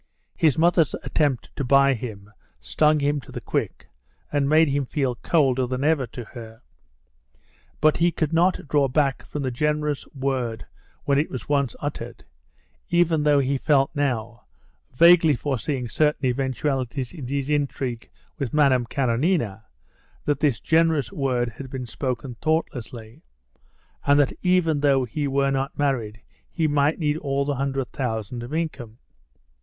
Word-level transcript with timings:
His 0.35 0.57
mother's 0.57 0.95
attempt 1.03 1.55
to 1.55 1.63
buy 1.63 1.93
him 1.93 2.31
stung 2.59 2.99
him 3.01 3.21
to 3.21 3.31
the 3.31 3.39
quick 3.39 3.87
and 4.31 4.49
made 4.49 4.67
him 4.69 4.83
feel 4.83 5.13
colder 5.13 5.67
than 5.67 5.83
ever 5.83 6.07
to 6.07 6.23
her. 6.23 6.63
But 7.79 7.97
he 7.97 8.11
could 8.11 8.33
not 8.33 8.67
draw 8.67 8.87
back 8.87 9.23
from 9.23 9.43
the 9.43 9.51
generous 9.51 10.07
word 10.07 10.65
when 11.03 11.19
it 11.19 11.29
was 11.29 11.47
once 11.47 11.75
uttered, 11.79 12.23
even 12.89 13.21
though 13.21 13.37
he 13.37 13.59
felt 13.59 13.91
now, 13.95 14.45
vaguely 14.91 15.35
foreseeing 15.35 15.87
certain 15.87 16.25
eventualities 16.25 17.13
in 17.13 17.27
his 17.27 17.47
intrigue 17.47 18.09
with 18.39 18.55
Madame 18.55 18.87
Karenina, 18.87 19.65
that 20.25 20.39
this 20.39 20.59
generous 20.59 21.11
word 21.11 21.47
had 21.57 21.69
been 21.69 21.85
spoken 21.85 22.33
thoughtlessly, 22.41 23.21
and 24.07 24.19
that 24.19 24.33
even 24.41 24.79
though 24.79 25.05
he 25.05 25.27
were 25.27 25.51
not 25.51 25.77
married 25.77 26.21
he 26.49 26.67
might 26.67 26.97
need 26.97 27.17
all 27.17 27.45
the 27.45 27.53
hundred 27.53 27.91
thousand 27.91 28.41
of 28.41 28.51
income. 28.51 28.97